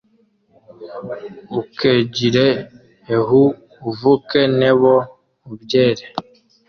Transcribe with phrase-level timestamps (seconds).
[1.59, 2.47] ukegire
[3.15, 3.41] eho
[3.89, 4.93] uvuke n’ebo
[5.51, 6.05] ubyere,